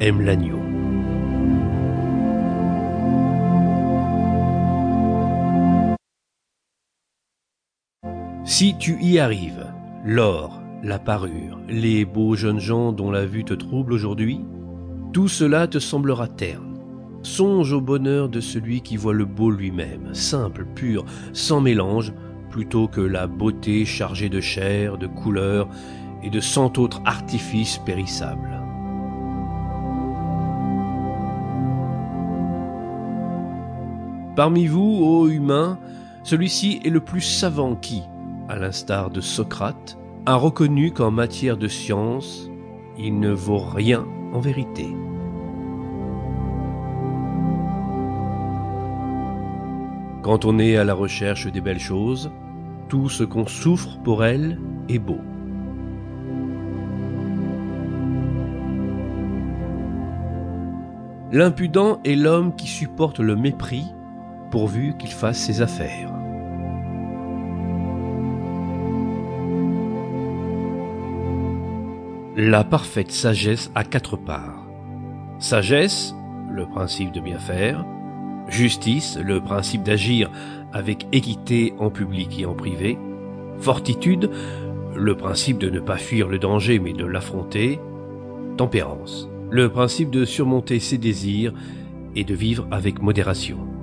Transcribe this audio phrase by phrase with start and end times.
[0.00, 0.60] aime l'agneau.
[8.44, 9.66] Si tu y arrives,
[10.04, 14.40] l'or, la parure, les beaux jeunes gens dont la vue te trouble aujourd'hui,
[15.12, 16.78] tout cela te semblera terne.
[17.22, 22.12] Songe au bonheur de celui qui voit le beau lui-même, simple, pur, sans mélange,
[22.50, 25.68] plutôt que la beauté chargée de chair, de couleurs
[26.22, 28.55] et de cent autres artifices périssables.
[34.36, 35.78] Parmi vous, ô humains,
[36.22, 38.02] celui-ci est le plus savant qui,
[38.50, 39.96] à l'instar de Socrate,
[40.26, 42.50] a reconnu qu'en matière de science,
[42.98, 44.04] il ne vaut rien
[44.34, 44.94] en vérité.
[50.22, 52.30] Quand on est à la recherche des belles choses,
[52.90, 54.60] tout ce qu'on souffre pour elles
[54.90, 55.20] est beau.
[61.32, 63.86] L'impudent est l'homme qui supporte le mépris
[64.50, 66.10] pourvu qu'il fasse ses affaires.
[72.36, 74.66] La parfaite sagesse a quatre parts.
[75.38, 76.14] Sagesse,
[76.50, 77.84] le principe de bien faire.
[78.48, 80.30] Justice, le principe d'agir
[80.72, 82.98] avec équité en public et en privé.
[83.58, 84.30] Fortitude,
[84.94, 87.80] le principe de ne pas fuir le danger mais de l'affronter.
[88.58, 91.54] Tempérance, le principe de surmonter ses désirs
[92.14, 93.75] et de vivre avec modération.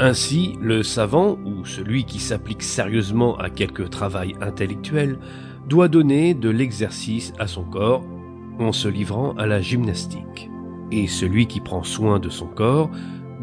[0.00, 5.18] Ainsi, le savant, ou celui qui s'applique sérieusement à quelque travail intellectuel,
[5.68, 8.04] doit donner de l'exercice à son corps
[8.60, 10.50] en se livrant à la gymnastique.
[10.92, 12.90] Et celui qui prend soin de son corps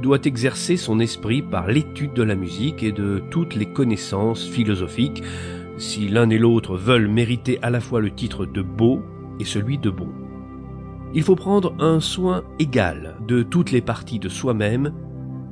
[0.01, 5.23] doit exercer son esprit par l'étude de la musique et de toutes les connaissances philosophiques,
[5.77, 9.01] si l'un et l'autre veulent mériter à la fois le titre de beau
[9.41, 10.09] et celui de bon.
[11.13, 14.93] Il faut prendre un soin égal de toutes les parties de soi-même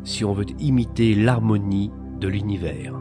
[0.03, 2.93] si on veut imiter l'harmonie de l'univers.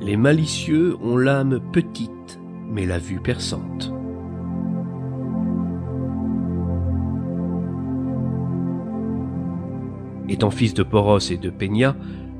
[0.00, 3.92] Les malicieux ont l'âme petite, mais la vue perçante.
[10.28, 11.96] Étant fils de Poros et de Peña,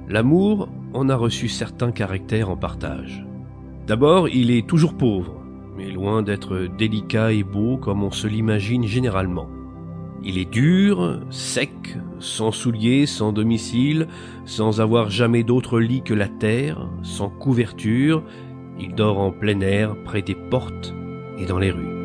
[0.08, 3.26] l'amour en a reçu certains caractères en partage.
[3.86, 5.39] D'abord, il est toujours pauvre,
[5.76, 9.48] mais loin d'être délicat et beau comme on se l'imagine généralement.
[10.22, 14.06] Il est dur, sec, sans souliers, sans domicile,
[14.44, 18.22] sans avoir jamais d'autre lit que la terre, sans couverture,
[18.78, 20.94] il dort en plein air, près des portes
[21.38, 21.96] et dans les rues.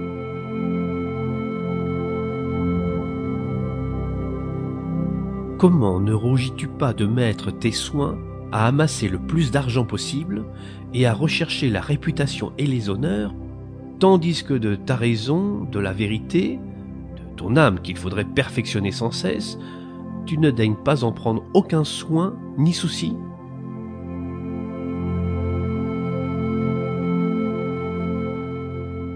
[5.57, 8.17] Comment ne rougis-tu pas de mettre tes soins
[8.51, 10.45] à amasser le plus d'argent possible
[10.93, 13.33] et à rechercher la réputation et les honneurs
[13.99, 16.59] tandis que de ta raison, de la vérité,
[17.17, 19.57] de ton âme qu'il faudrait perfectionner sans cesse,
[20.25, 23.13] tu ne daignes pas en prendre aucun soin ni souci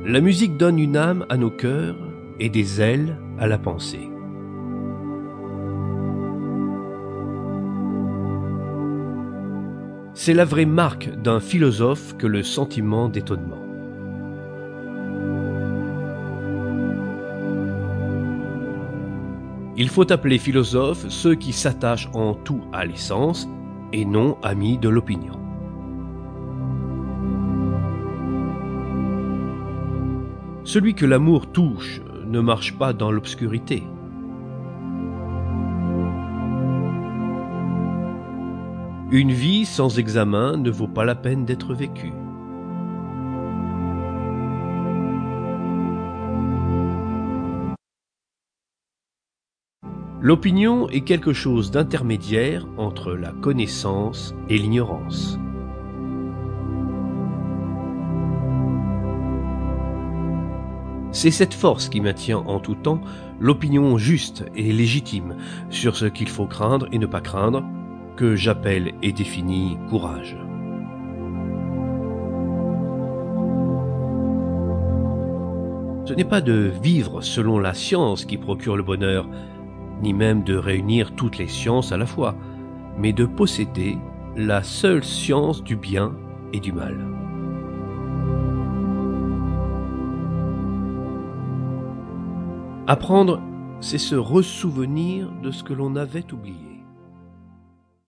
[0.09, 1.95] La musique donne une âme à nos cœurs
[2.39, 4.09] et des ailes à la pensée.
[10.15, 13.68] C'est la vraie marque d'un philosophe que le sentiment d'étonnement.
[19.81, 23.47] Il faut appeler philosophes ceux qui s'attachent en tout à l'essence
[23.93, 25.39] et non amis de l'opinion.
[30.65, 33.83] Celui que l'amour touche ne marche pas dans l'obscurité.
[39.11, 42.11] Une vie sans examen ne vaut pas la peine d'être vécue.
[50.21, 55.39] L'opinion est quelque chose d'intermédiaire entre la connaissance et l'ignorance.
[61.13, 62.99] C'est cette force qui maintient en tout temps
[63.39, 65.37] l'opinion juste et légitime
[65.69, 67.63] sur ce qu'il faut craindre et ne pas craindre,
[68.17, 70.35] que j'appelle et définis courage.
[76.05, 79.29] Ce n'est pas de vivre selon la science qui procure le bonheur,
[80.01, 82.35] ni même de réunir toutes les sciences à la fois,
[82.97, 83.97] mais de posséder
[84.35, 86.13] la seule science du bien
[86.53, 86.97] et du mal.
[92.87, 93.39] Apprendre,
[93.81, 96.78] c'est se ressouvenir de ce que l'on avait oublié.